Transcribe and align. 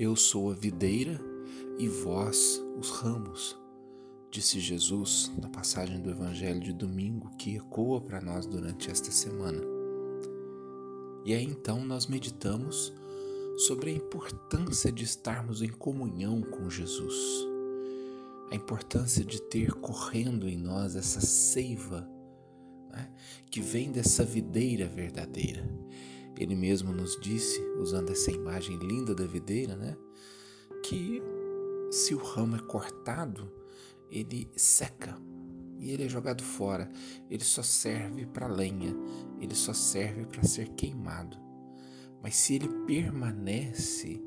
Eu 0.00 0.16
sou 0.16 0.50
a 0.50 0.54
videira 0.54 1.20
e 1.78 1.86
vós 1.86 2.58
os 2.78 2.88
ramos, 2.88 3.54
disse 4.30 4.58
Jesus 4.58 5.30
na 5.38 5.50
passagem 5.50 6.00
do 6.00 6.08
Evangelho 6.08 6.58
de 6.58 6.72
domingo 6.72 7.30
que 7.36 7.56
ecoa 7.56 8.00
para 8.00 8.18
nós 8.18 8.46
durante 8.46 8.90
esta 8.90 9.10
semana. 9.10 9.60
E 11.22 11.34
aí 11.34 11.44
então 11.44 11.84
nós 11.84 12.06
meditamos 12.06 12.94
sobre 13.58 13.90
a 13.90 13.92
importância 13.92 14.90
de 14.90 15.04
estarmos 15.04 15.60
em 15.60 15.68
comunhão 15.68 16.40
com 16.40 16.70
Jesus, 16.70 17.46
a 18.50 18.54
importância 18.54 19.22
de 19.22 19.38
ter 19.50 19.70
correndo 19.74 20.48
em 20.48 20.56
nós 20.56 20.96
essa 20.96 21.20
seiva 21.20 22.08
né, 22.90 23.12
que 23.50 23.60
vem 23.60 23.92
dessa 23.92 24.24
videira 24.24 24.86
verdadeira. 24.86 25.62
Ele 26.40 26.56
mesmo 26.56 26.90
nos 26.90 27.20
disse, 27.20 27.60
usando 27.78 28.10
essa 28.10 28.30
imagem 28.30 28.78
linda 28.78 29.14
da 29.14 29.26
videira, 29.26 29.76
né, 29.76 29.94
que 30.82 31.22
se 31.90 32.14
o 32.14 32.18
ramo 32.18 32.56
é 32.56 32.60
cortado, 32.60 33.52
ele 34.10 34.48
seca 34.56 35.18
e 35.78 35.90
ele 35.90 36.04
é 36.04 36.08
jogado 36.08 36.42
fora. 36.42 36.90
Ele 37.28 37.44
só 37.44 37.62
serve 37.62 38.24
para 38.24 38.46
lenha, 38.46 38.96
ele 39.38 39.54
só 39.54 39.74
serve 39.74 40.24
para 40.24 40.42
ser 40.42 40.68
queimado. 40.70 41.36
Mas 42.22 42.36
se 42.36 42.54
ele 42.54 42.68
permanece 42.86 44.22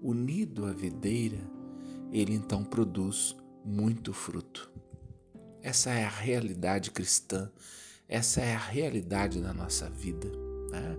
unido 0.00 0.66
à 0.66 0.72
videira, 0.72 1.40
ele 2.12 2.32
então 2.32 2.64
produz 2.64 3.36
muito 3.64 4.12
fruto. 4.12 4.70
Essa 5.62 5.90
é 5.90 6.04
a 6.04 6.08
realidade 6.08 6.92
cristã, 6.92 7.50
essa 8.08 8.40
é 8.40 8.54
a 8.54 8.58
realidade 8.58 9.40
da 9.40 9.52
nossa 9.52 9.90
vida. 9.90 10.28
Né? 10.70 10.98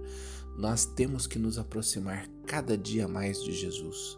Nós 0.62 0.86
temos 0.86 1.26
que 1.26 1.40
nos 1.40 1.58
aproximar 1.58 2.30
cada 2.46 2.78
dia 2.78 3.08
mais 3.08 3.44
de 3.44 3.52
Jesus. 3.52 4.16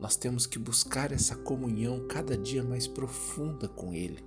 Nós 0.00 0.16
temos 0.16 0.46
que 0.46 0.58
buscar 0.58 1.12
essa 1.12 1.36
comunhão 1.36 2.06
cada 2.08 2.38
dia 2.38 2.64
mais 2.64 2.86
profunda 2.86 3.68
com 3.68 3.92
Ele. 3.92 4.24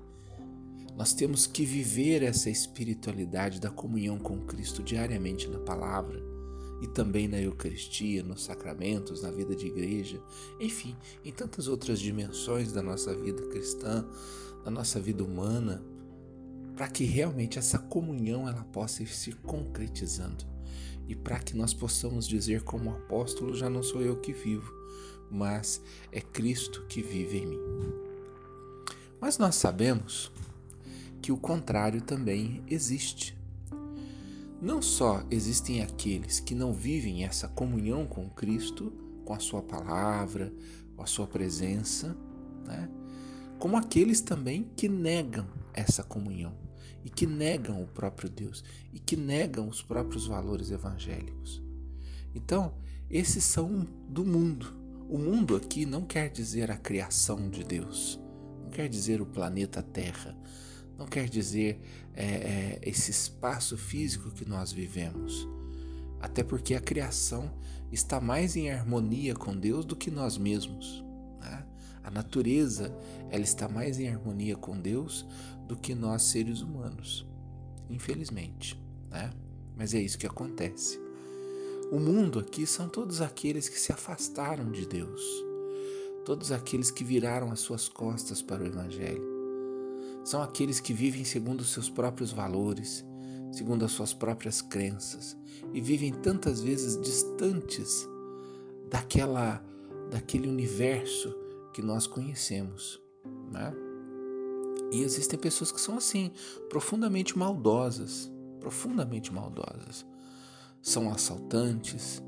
Nós 0.96 1.14
temos 1.14 1.48
que 1.48 1.66
viver 1.66 2.22
essa 2.22 2.48
espiritualidade 2.48 3.60
da 3.60 3.72
comunhão 3.72 4.20
com 4.20 4.40
Cristo 4.42 4.84
diariamente 4.84 5.48
na 5.48 5.58
palavra 5.58 6.22
e 6.80 6.86
também 6.86 7.28
na 7.28 7.42
Eucaristia, 7.42 8.22
nos 8.22 8.44
sacramentos, 8.44 9.24
na 9.24 9.32
vida 9.32 9.56
de 9.56 9.66
igreja, 9.66 10.22
enfim, 10.60 10.96
em 11.26 11.32
tantas 11.32 11.68
outras 11.68 12.00
dimensões 12.00 12.72
da 12.72 12.84
nossa 12.84 13.16
vida 13.16 13.42
cristã, 13.48 14.08
da 14.64 14.70
nossa 14.70 15.00
vida 15.00 15.24
humana, 15.24 15.84
para 16.76 16.88
que 16.88 17.04
realmente 17.04 17.58
essa 17.58 17.80
comunhão 17.80 18.48
ela 18.48 18.64
possa 18.66 19.02
ir 19.02 19.08
se 19.08 19.32
concretizando 19.32 20.51
e 21.12 21.16
para 21.16 21.40
que 21.40 21.58
nós 21.58 21.74
possamos 21.74 22.26
dizer 22.26 22.64
como 22.64 22.90
apóstolo, 22.90 23.54
já 23.54 23.70
não 23.70 23.84
sou 23.84 24.02
eu 24.02 24.22
que 24.22 24.32
vivo, 24.32 24.74
mas 25.30 25.82
é 26.10 26.22
Cristo 26.22 26.86
que 26.88 27.02
vive 27.02 27.40
em 27.40 27.48
mim. 27.48 27.60
Mas 29.20 29.38
nós 29.38 29.56
sabemos 29.56 30.32
que 31.22 31.30
o 31.30 31.38
contrário 31.38 32.02
também 32.02 32.64
existe. 32.66 33.38
Não 34.62 34.82
só 34.82 35.22
existem 35.30 35.82
aqueles 35.82 36.40
que 36.40 36.56
não 36.56 36.72
vivem 36.72 37.26
essa 37.26 37.50
comunhão 37.50 38.06
com 38.06 38.30
Cristo, 38.30 38.94
com 39.26 39.34
a 39.34 39.40
Sua 39.40 39.62
palavra, 39.62 40.54
com 40.96 41.04
a 41.04 41.06
Sua 41.06 41.28
presença, 41.28 42.16
né? 42.66 42.90
como 43.60 43.76
aqueles 43.76 44.22
também 44.22 44.64
que 44.78 44.88
negam 44.88 45.46
essa 45.74 46.04
comunhão 46.04 46.71
e 47.04 47.10
que 47.10 47.26
negam 47.26 47.82
o 47.82 47.88
próprio 47.88 48.30
Deus 48.30 48.64
e 48.94 49.00
que 49.00 49.16
negam 49.16 49.68
os 49.68 49.82
próprios 49.82 50.28
valores 50.28 50.72
evangélicos. 50.72 51.62
Então, 52.34 52.74
esses 53.10 53.44
são 53.44 53.88
do 54.08 54.24
mundo. 54.24 54.74
O 55.10 55.18
mundo 55.18 55.56
aqui 55.56 55.86
não 55.86 56.04
quer 56.04 56.30
dizer 56.30 56.72
a 56.72 56.78
criação 56.78 57.50
de 57.50 57.64
Deus, 57.64 58.20
não 58.64 58.70
quer 58.70 58.88
dizer 58.88 59.22
o 59.22 59.26
planeta 59.26 59.84
Terra, 59.84 60.38
não 60.98 61.06
quer 61.06 61.28
dizer 61.28 61.82
é, 62.14 62.26
é, 62.26 62.80
esse 62.84 63.12
espaço 63.12 63.78
físico 63.78 64.32
que 64.32 64.48
nós 64.48 64.72
vivemos. 64.72 65.48
Até 66.22 66.44
porque 66.44 66.76
a 66.76 66.80
criação 66.80 67.52
está 67.92 68.22
mais 68.22 68.56
em 68.56 68.72
harmonia 68.72 69.36
com 69.36 69.58
Deus 69.58 69.84
do 69.84 69.96
que 69.96 70.10
nós 70.10 70.38
mesmos. 70.38 71.04
Né? 71.42 71.66
A 72.04 72.10
natureza 72.10 72.94
ela 73.30 73.44
está 73.44 73.68
mais 73.68 74.00
em 74.00 74.10
harmonia 74.10 74.56
com 74.56 74.80
Deus 74.80 75.26
do 75.68 75.76
que 75.76 75.94
nós 75.94 76.24
seres 76.24 76.62
humanos, 76.62 77.26
infelizmente. 77.90 78.82
Né? 79.10 79.32
Mas 79.76 79.94
é 79.94 80.02
isso 80.02 80.18
que 80.18 80.28
acontece. 80.28 81.00
O 81.92 82.00
mundo 82.00 82.40
aqui 82.40 82.66
são 82.66 82.88
todos 82.88 83.22
aqueles 83.22 83.68
que 83.68 83.80
se 83.80 83.92
afastaram 83.92 84.72
de 84.72 84.86
Deus, 84.86 85.22
todos 86.26 86.52
aqueles 86.52 86.90
que 86.90 87.04
viraram 87.04 87.52
as 87.52 87.60
suas 87.60 87.90
costas 87.90 88.42
para 88.42 88.64
o 88.64 88.68
Evangelho 88.68 89.32
são 90.24 90.42
aqueles 90.42 90.80
que 90.80 90.94
vivem 90.94 91.24
segundo 91.24 91.62
os 91.62 91.72
seus 91.72 91.90
próprios 91.90 92.32
valores, 92.32 93.04
segundo 93.52 93.84
as 93.84 93.92
suas 93.92 94.14
próprias 94.14 94.62
crenças 94.62 95.36
e 95.74 95.82
vivem 95.82 96.12
tantas 96.12 96.62
vezes 96.62 97.00
distantes 97.02 98.08
daquela 98.90 99.64
daquele 100.10 100.48
universo 100.48 101.34
que 101.74 101.82
nós 101.82 102.08
conhecemos, 102.08 103.02
né? 103.52 103.74
E 104.92 105.02
existem 105.02 105.40
pessoas 105.40 105.72
que 105.72 105.80
são 105.80 105.98
assim, 105.98 106.32
profundamente 106.70 107.38
maldosas, 107.38 108.30
profundamente 108.60 109.34
maldosas. 109.34 110.06
São 110.82 111.10
assaltantes, 111.12 112.22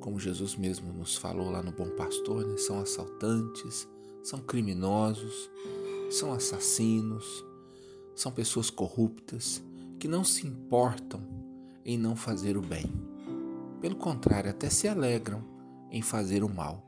como 0.00 0.18
Jesus 0.18 0.56
mesmo 0.56 0.92
nos 0.92 1.16
falou 1.16 1.50
lá 1.50 1.62
no 1.62 1.72
Bom 1.72 1.90
Pastor, 1.90 2.46
né? 2.46 2.56
são 2.56 2.80
assaltantes, 2.80 3.86
são 4.22 4.38
criminosos, 4.40 5.50
são 6.10 6.32
assassinos, 6.32 7.44
são 8.14 8.32
pessoas 8.32 8.70
corruptas 8.70 9.62
que 9.98 10.08
não 10.08 10.24
se 10.24 10.46
importam 10.46 11.20
em 11.84 11.98
não 11.98 12.16
fazer 12.16 12.56
o 12.56 12.62
bem. 12.62 12.86
Pelo 13.80 13.96
contrário, 13.96 14.50
até 14.50 14.70
se 14.70 14.88
alegram 14.88 15.44
em 15.90 16.02
fazer 16.02 16.42
o 16.42 16.48
mal. 16.48 16.82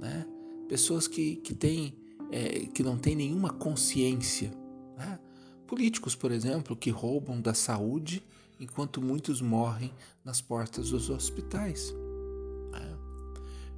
Né? 0.00 0.26
Pessoas 0.68 1.06
que, 1.06 1.36
que, 1.36 1.54
têm, 1.54 1.94
é, 2.30 2.66
que 2.66 2.82
não 2.82 2.96
têm 2.96 3.14
nenhuma 3.14 3.50
consciência. 3.50 4.50
Né? 4.96 5.18
Políticos, 5.66 6.14
por 6.14 6.32
exemplo, 6.32 6.76
que 6.76 6.90
roubam 6.90 7.40
da 7.40 7.54
saúde 7.54 8.22
enquanto 8.58 9.02
muitos 9.02 9.40
morrem 9.40 9.92
nas 10.24 10.40
portas 10.40 10.90
dos 10.90 11.10
hospitais 11.10 11.94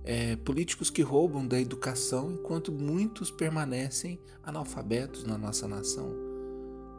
é, 0.07 0.37
políticos 0.37 0.89
que 0.89 1.03
roubam 1.03 1.47
da 1.47 1.61
educação 1.61 2.31
enquanto 2.31 2.71
muitos 2.71 3.29
permanecem 3.29 4.21
analfabetos 4.45 5.25
na 5.25 5.37
nossa 5.37 5.67
nação, 5.67 6.15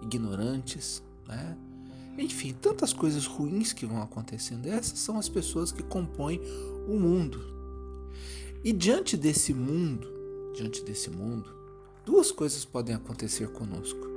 ignorantes, 0.04 1.02
né? 1.26 1.58
Enfim, 2.18 2.54
tantas 2.54 2.92
coisas 2.92 3.26
ruins 3.26 3.72
que 3.72 3.86
vão 3.86 4.02
acontecendo. 4.02 4.66
Essas 4.66 5.00
são 5.00 5.18
as 5.18 5.30
pessoas 5.30 5.72
que 5.72 5.84
compõem 5.84 6.42
o 6.88 7.00
mundo. 7.00 7.40
E 8.64 8.74
diante 8.74 9.16
desse 9.16 9.54
mundo, 9.54 10.08
diante 10.56 10.84
desse 10.84 11.10
mundo, 11.10 11.50
duas 12.06 12.32
coisas 12.32 12.66
podem 12.66 12.96
acontecer 12.96 13.48
conosco, 13.50 14.08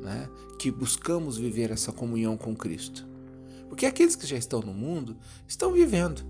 né? 0.00 0.28
Que 0.58 0.70
buscamos 0.70 1.36
viver 1.36 1.70
essa 1.70 1.92
comunhão 1.92 2.36
com 2.36 2.54
Cristo. 2.54 3.06
Porque 3.68 3.86
aqueles 3.86 4.14
que 4.14 4.26
já 4.26 4.36
estão 4.36 4.60
no 4.60 4.74
mundo 4.74 5.16
estão 5.48 5.72
vivendo 5.72 6.22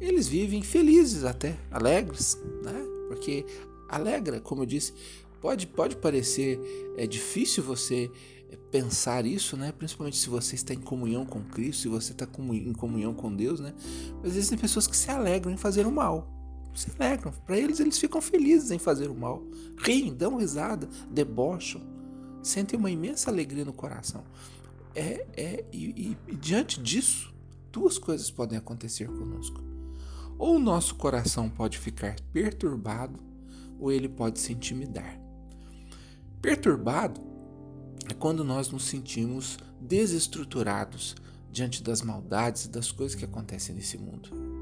eles 0.00 0.26
vivem 0.26 0.62
felizes 0.62 1.24
até, 1.24 1.56
alegres, 1.70 2.38
né? 2.62 2.82
Porque 3.08 3.44
alegra, 3.88 4.40
como 4.40 4.62
eu 4.62 4.66
disse, 4.66 4.94
pode, 5.40 5.66
pode 5.66 5.96
parecer 5.96 6.58
é 6.96 7.06
difícil 7.06 7.62
você 7.62 8.10
é, 8.50 8.56
pensar 8.70 9.26
isso, 9.26 9.56
né? 9.56 9.72
Principalmente 9.72 10.16
se 10.16 10.30
você 10.30 10.54
está 10.54 10.72
em 10.72 10.80
comunhão 10.80 11.26
com 11.26 11.42
Cristo, 11.42 11.82
se 11.82 11.88
você 11.88 12.12
está 12.12 12.24
em 12.24 12.72
comunhão 12.72 13.12
com 13.12 13.34
Deus, 13.34 13.60
né? 13.60 13.74
Mas 14.22 14.32
existem 14.32 14.56
pessoas 14.56 14.86
que 14.86 14.96
se 14.96 15.10
alegram 15.10 15.52
em 15.52 15.58
fazer 15.58 15.86
o 15.86 15.92
mal. 15.92 16.26
Se 16.74 16.90
alegram. 16.98 17.32
Para 17.46 17.58
eles, 17.58 17.80
eles 17.80 17.98
ficam 17.98 18.20
felizes 18.20 18.70
em 18.70 18.78
fazer 18.78 19.08
o 19.08 19.14
mal. 19.14 19.42
Riem, 19.78 20.14
dão 20.14 20.36
risada, 20.36 20.88
debocham, 21.10 21.82
sentem 22.42 22.78
uma 22.78 22.90
imensa 22.90 23.30
alegria 23.30 23.64
no 23.64 23.72
coração. 23.72 24.24
É, 24.94 25.26
é 25.36 25.64
e, 25.72 26.16
e, 26.28 26.32
e 26.32 26.36
diante 26.36 26.80
disso, 26.80 27.34
duas 27.72 27.98
coisas 27.98 28.30
podem 28.30 28.58
acontecer 28.58 29.06
conosco. 29.06 29.62
Ou 30.38 30.56
o 30.56 30.60
nosso 30.60 30.94
coração 30.94 31.50
pode 31.50 31.78
ficar 31.78 32.16
perturbado, 32.32 33.18
ou 33.78 33.92
ele 33.92 34.08
pode 34.08 34.38
se 34.40 34.52
intimidar. 34.52 35.20
Perturbado 36.40 37.20
é 38.08 38.14
quando 38.14 38.42
nós 38.42 38.70
nos 38.70 38.84
sentimos 38.84 39.58
desestruturados 39.80 41.14
diante 41.50 41.82
das 41.82 42.02
maldades 42.02 42.64
e 42.64 42.68
das 42.68 42.90
coisas 42.90 43.14
que 43.14 43.24
acontecem 43.24 43.74
nesse 43.74 43.98
mundo. 43.98 44.59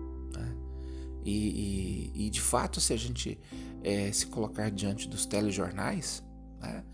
E, 1.25 2.13
e, 2.15 2.27
e, 2.27 2.31
de 2.31 2.41
fato, 2.41 2.81
se 2.81 2.93
a 2.93 2.97
gente 2.97 3.39
é, 3.83 4.11
se 4.13 4.27
colocar 4.27 4.71
diante 4.71 5.09
dos 5.09 5.27
telejornais, 5.27 6.23
né? 6.61 6.85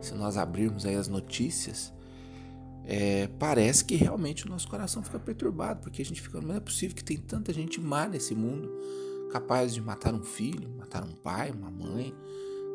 se 0.00 0.14
nós 0.14 0.36
abrirmos 0.36 0.86
aí 0.86 0.94
as 0.94 1.08
notícias, 1.08 1.92
é, 2.84 3.28
parece 3.38 3.84
que 3.84 3.94
realmente 3.94 4.46
o 4.46 4.48
nosso 4.48 4.68
coração 4.68 5.02
fica 5.02 5.18
perturbado, 5.18 5.80
porque 5.80 6.02
a 6.02 6.04
gente 6.04 6.20
fica, 6.20 6.40
não 6.40 6.54
é 6.54 6.60
possível 6.60 6.96
que 6.96 7.04
tem 7.04 7.16
tanta 7.16 7.52
gente 7.52 7.80
má 7.80 8.06
nesse 8.08 8.34
mundo, 8.34 8.70
capaz 9.30 9.74
de 9.74 9.80
matar 9.80 10.14
um 10.14 10.22
filho, 10.22 10.68
matar 10.76 11.04
um 11.04 11.12
pai, 11.12 11.50
uma 11.50 11.70
mãe, 11.70 12.14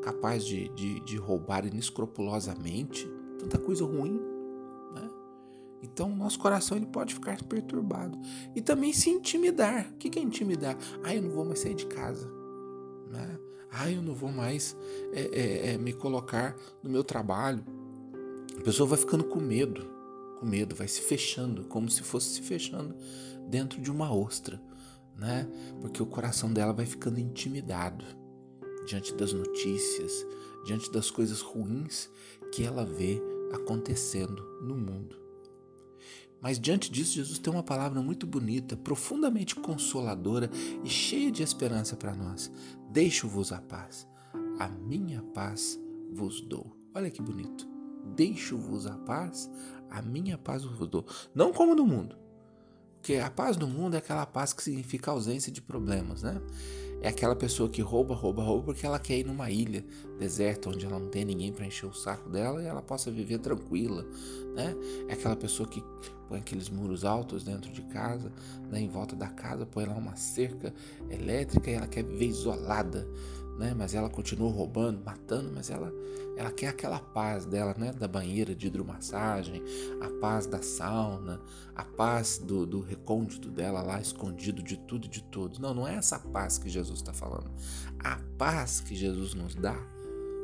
capaz 0.03 0.45
de, 0.45 0.69
de, 0.69 0.99
de 1.01 1.17
roubar 1.17 1.65
inescrupulosamente, 1.65 3.09
tanta 3.39 3.57
coisa 3.57 3.83
ruim. 3.83 4.19
Então, 5.81 6.11
o 6.11 6.15
nosso 6.15 6.39
coração 6.39 6.77
ele 6.77 6.87
pode 6.87 7.13
ficar 7.13 7.41
perturbado 7.43 8.17
e 8.55 8.61
também 8.61 8.91
se 8.91 9.09
intimidar. 9.09 9.91
O 9.91 9.97
que 9.97 10.17
é 10.17 10.21
intimidar? 10.21 10.77
Ah, 11.03 11.15
eu 11.15 11.21
não 11.21 11.29
vou 11.29 11.45
mais 11.45 11.59
sair 11.59 11.75
de 11.75 11.85
casa. 11.85 12.27
Né? 13.11 13.39
Ah, 13.71 13.91
eu 13.91 14.01
não 14.01 14.13
vou 14.13 14.31
mais 14.31 14.75
é, 15.13 15.21
é, 15.21 15.73
é, 15.73 15.77
me 15.77 15.93
colocar 15.93 16.55
no 16.81 16.89
meu 16.89 17.03
trabalho. 17.03 17.63
A 18.57 18.61
pessoa 18.61 18.87
vai 18.87 18.97
ficando 18.97 19.25
com 19.25 19.39
medo, 19.39 19.85
com 20.39 20.45
medo, 20.45 20.75
vai 20.75 20.87
se 20.87 21.01
fechando, 21.01 21.65
como 21.65 21.89
se 21.89 22.01
fosse 22.01 22.35
se 22.35 22.41
fechando 22.41 22.95
dentro 23.49 23.79
de 23.79 23.91
uma 23.91 24.13
ostra 24.13 24.59
né? 25.17 25.47
Porque 25.81 26.01
o 26.01 26.05
coração 26.05 26.51
dela 26.51 26.73
vai 26.73 26.85
ficando 26.85 27.19
intimidado 27.19 28.05
diante 28.85 29.13
das 29.13 29.33
notícias, 29.33 30.25
diante 30.65 30.91
das 30.91 31.09
coisas 31.09 31.41
ruins 31.41 32.09
que 32.51 32.63
ela 32.63 32.85
vê 32.85 33.21
acontecendo 33.53 34.43
no 34.61 34.75
mundo. 34.75 35.24
Mas 36.45 36.59
diante 36.59 36.91
disso, 36.91 37.15
Jesus 37.15 37.39
tem 37.39 37.51
uma 37.51 37.63
palavra 37.63 37.99
muito 38.03 38.27
bonita, 38.27 38.77
profundamente 38.77 39.55
consoladora 39.55 40.47
e 40.83 40.87
cheia 40.87 41.31
de 41.31 41.41
esperança 41.41 41.95
para 41.95 42.13
nós. 42.13 42.51
Deixo-vos 42.91 43.51
a 43.51 43.59
paz, 43.59 44.07
a 44.59 44.67
minha 44.67 45.23
paz 45.33 45.79
vos 46.13 46.41
dou. 46.41 46.77
Olha 46.93 47.09
que 47.09 47.19
bonito. 47.19 47.67
Deixo-vos 48.15 48.85
a 48.85 48.95
paz, 48.95 49.49
a 49.89 50.03
minha 50.03 50.37
paz 50.37 50.63
vos 50.63 50.87
dou. 50.87 51.03
Não 51.33 51.51
como 51.51 51.73
no 51.73 51.83
mundo, 51.83 52.15
porque 53.01 53.15
a 53.15 53.31
paz 53.31 53.57
do 53.57 53.67
mundo 53.67 53.95
é 53.95 53.97
aquela 53.97 54.27
paz 54.27 54.53
que 54.53 54.61
significa 54.61 55.09
ausência 55.09 55.51
de 55.51 55.63
problemas, 55.63 56.21
né? 56.21 56.39
É 57.01 57.09
aquela 57.09 57.35
pessoa 57.35 57.69
que 57.69 57.81
rouba, 57.81 58.15
rouba, 58.15 58.41
rouba 58.41 58.63
porque 58.63 58.85
ela 58.85 58.97
quer 58.97 59.19
ir 59.19 59.25
numa 59.25 59.51
ilha 59.51 59.85
deserta 60.17 60.69
onde 60.69 60.85
ela 60.85 60.97
não 60.97 61.09
tem 61.09 61.23
ninguém 61.23 61.51
para 61.51 61.65
encher 61.65 61.85
o 61.85 61.93
saco 61.93 62.29
dela 62.29 62.63
e 62.63 62.65
ela 62.65 62.81
possa 62.81 63.11
viver 63.11 63.39
tranquila, 63.39 64.03
né? 64.55 64.75
É 65.07 65.13
aquela 65.13 65.35
pessoa 65.35 65.69
que 65.69 65.83
põe 66.27 66.39
aqueles 66.39 66.69
muros 66.69 67.05
altos 67.05 67.43
dentro 67.43 67.71
de 67.71 67.81
casa, 67.83 68.31
né? 68.69 68.79
em 68.79 68.89
volta 68.89 69.15
da 69.15 69.27
casa, 69.27 69.65
põe 69.65 69.85
lá 69.85 69.93
uma 69.93 70.15
cerca 70.15 70.73
elétrica 71.09 71.69
e 71.69 71.73
ela 71.73 71.87
quer 71.87 72.03
viver 72.03 72.25
isolada, 72.25 73.07
né? 73.57 73.73
Mas 73.75 73.93
ela 73.93 74.09
continua 74.09 74.51
roubando, 74.51 75.03
matando, 75.03 75.51
mas 75.53 75.69
ela 75.69 75.91
ela 76.37 76.51
quer 76.51 76.67
aquela 76.67 76.99
paz 76.99 77.45
dela, 77.45 77.73
né? 77.77 77.93
Da 77.93 78.07
banheira 78.07 78.53
de 78.53 78.67
hidromassagem, 78.67 79.63
a 80.01 80.09
paz 80.19 80.45
da 80.45 80.61
sauna, 80.61 81.41
a 81.73 81.83
paz 81.83 82.37
do, 82.37 82.65
do 82.65 82.81
recôndito 82.81 83.49
dela 83.49 83.81
lá, 83.81 84.01
escondido 84.01 84.61
de 84.61 84.75
tudo 84.77 85.05
e 85.05 85.09
de 85.09 85.23
todos. 85.23 85.59
Não, 85.59 85.73
não 85.73 85.87
é 85.87 85.95
essa 85.95 86.19
paz 86.19 86.57
que 86.57 86.69
Jesus 86.69 86.99
está 86.99 87.13
falando. 87.13 87.49
A 87.99 88.19
paz 88.37 88.81
que 88.81 88.93
Jesus 88.93 89.33
nos 89.33 89.55
dá 89.55 89.77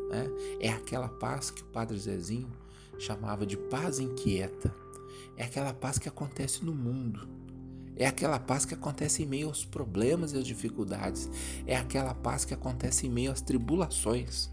né? 0.09 0.29
é 0.61 0.69
aquela 0.69 1.09
paz 1.09 1.51
que 1.51 1.61
o 1.61 1.65
Padre 1.65 1.99
Zezinho 1.99 2.51
chamava 2.97 3.45
de 3.45 3.57
paz 3.57 3.99
inquieta. 3.99 4.73
É 5.35 5.43
aquela 5.43 5.73
paz 5.73 5.97
que 5.97 6.07
acontece 6.07 6.63
no 6.63 6.73
mundo 6.73 7.40
é 8.01 8.07
aquela 8.07 8.39
paz 8.39 8.65
que 8.65 8.73
acontece 8.73 9.21
em 9.21 9.27
meio 9.27 9.47
aos 9.47 9.63
problemas 9.63 10.33
e 10.33 10.37
às 10.39 10.43
dificuldades. 10.43 11.29
É 11.67 11.75
aquela 11.75 12.15
paz 12.15 12.43
que 12.43 12.51
acontece 12.51 13.05
em 13.05 13.11
meio 13.11 13.31
às 13.31 13.41
tribulações. 13.41 14.49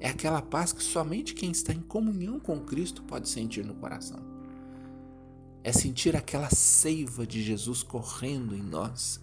É 0.00 0.08
aquela 0.08 0.40
paz 0.40 0.72
que 0.72 0.82
somente 0.82 1.34
quem 1.34 1.50
está 1.50 1.74
em 1.74 1.80
comunhão 1.80 2.40
com 2.40 2.58
Cristo 2.60 3.02
pode 3.02 3.28
sentir 3.28 3.66
no 3.66 3.74
coração. 3.74 4.18
É 5.62 5.72
sentir 5.72 6.16
aquela 6.16 6.48
seiva 6.48 7.26
de 7.26 7.42
Jesus 7.42 7.82
correndo 7.82 8.56
em 8.56 8.62
nós, 8.62 9.20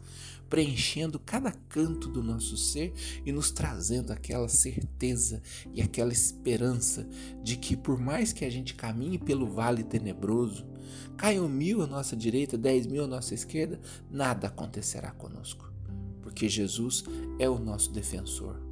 preenchendo 0.49 1.19
cada 1.19 1.51
canto 1.51 2.07
do 2.09 2.23
nosso 2.23 2.57
ser 2.57 2.93
e 3.25 3.31
nos 3.31 3.51
trazendo 3.51 4.11
aquela 4.11 4.47
certeza 4.47 5.41
e 5.73 5.81
aquela 5.81 6.11
esperança 6.11 7.07
de 7.43 7.57
que, 7.57 7.75
por 7.75 7.99
mais 7.99 8.33
que 8.33 8.45
a 8.45 8.49
gente 8.49 8.73
caminhe 8.73 9.17
pelo 9.17 9.47
vale 9.47 9.83
tenebroso, 9.83 10.65
caiam 11.17 11.47
mil 11.47 11.81
à 11.81 11.87
nossa 11.87 12.15
direita, 12.15 12.57
dez 12.57 12.85
mil 12.85 13.03
à 13.03 13.07
nossa 13.07 13.33
esquerda, 13.33 13.79
nada 14.09 14.47
acontecerá 14.47 15.11
conosco, 15.11 15.71
porque 16.21 16.47
Jesus 16.47 17.03
é 17.39 17.49
o 17.49 17.59
nosso 17.59 17.91
defensor. 17.91 18.67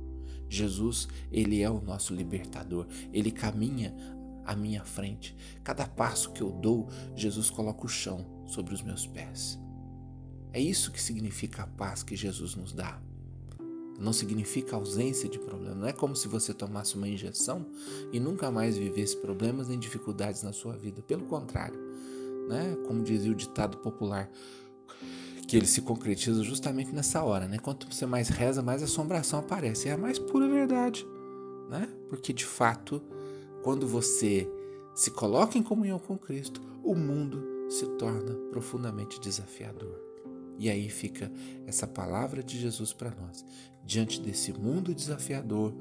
Jesus, 0.48 1.08
ele 1.32 1.62
é 1.62 1.70
o 1.70 1.82
nosso 1.82 2.14
libertador. 2.14 2.88
Ele 3.12 3.32
caminha 3.32 3.94
à 4.46 4.56
minha 4.56 4.84
frente. 4.84 5.36
Cada 5.64 5.88
passo 5.88 6.32
que 6.32 6.42
eu 6.42 6.52
dou, 6.52 6.88
Jesus 7.16 7.50
coloca 7.50 7.86
o 7.86 7.90
chão 7.90 8.26
sobre 8.48 8.74
os 8.74 8.82
meus 8.82 9.08
pés. 9.08 9.60
É 10.56 10.60
isso 10.62 10.90
que 10.90 11.02
significa 11.02 11.64
a 11.64 11.68
paz 11.68 12.02
que 12.02 12.16
Jesus 12.16 12.56
nos 12.56 12.72
dá. 12.72 12.98
Não 14.00 14.14
significa 14.14 14.78
ausência 14.78 15.28
de 15.28 15.38
problema. 15.38 15.76
Não 15.76 15.86
é 15.86 15.92
como 15.92 16.16
se 16.16 16.30
você 16.30 16.54
tomasse 16.54 16.96
uma 16.96 17.10
injeção 17.10 17.66
e 18.10 18.22
nunca 18.22 18.50
mais 18.50 18.78
vivesse 18.78 19.18
problemas 19.18 19.68
nem 19.68 19.78
dificuldades 19.78 20.44
na 20.44 20.54
sua 20.54 20.78
vida. 20.78 21.02
Pelo 21.02 21.26
contrário, 21.26 21.78
né? 22.48 22.74
Como 22.88 23.04
dizia 23.04 23.34
o 23.34 23.36
ditado 23.36 23.80
popular, 23.80 24.32
que 25.46 25.58
ele 25.58 25.66
se 25.66 25.82
concretiza 25.82 26.42
justamente 26.42 26.94
nessa 26.94 27.22
hora, 27.22 27.50
né? 27.50 27.58
Quanto 27.58 27.94
você 27.94 28.06
mais 28.06 28.30
reza, 28.30 28.62
mais 28.62 28.82
assombração 28.82 29.40
aparece. 29.40 29.90
É 29.90 29.92
a 29.92 29.98
mais 29.98 30.18
pura 30.18 30.48
verdade, 30.48 31.06
né? 31.70 31.90
Porque 32.08 32.32
de 32.32 32.46
fato, 32.46 33.02
quando 33.62 33.86
você 33.86 34.50
se 34.94 35.12
coloca 35.12 35.58
em 35.58 35.64
comunhão 35.64 36.00
com 36.00 36.18
Cristo, 36.18 36.62
o 36.82 36.96
mundo 36.96 37.44
se 37.70 37.86
torna 37.98 38.34
profundamente 38.52 39.20
desafiador. 39.20 40.05
E 40.58 40.70
aí 40.70 40.90
fica 40.90 41.32
essa 41.66 41.86
palavra 41.86 42.44
de 42.44 42.60
Jesus 42.60 42.94
para 42.94 43.12
nós. 43.12 43.46
Diante 43.84 44.22
desse 44.22 44.54
mundo 44.54 44.96
desafiador, 44.96 45.74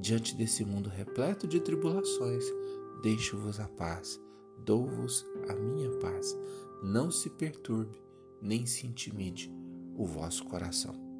diante 0.00 0.34
desse 0.34 0.64
mundo 0.64 0.88
repleto 0.88 1.46
de 1.46 1.60
tribulações, 1.60 2.44
deixo-vos 3.02 3.60
a 3.60 3.68
paz, 3.68 4.20
dou-vos 4.64 5.26
a 5.48 5.54
minha 5.54 5.90
paz. 5.98 6.36
Não 6.82 7.10
se 7.10 7.30
perturbe, 7.30 8.00
nem 8.40 8.66
se 8.66 8.86
intimide 8.86 9.52
o 9.96 10.06
vosso 10.06 10.44
coração. 10.44 11.11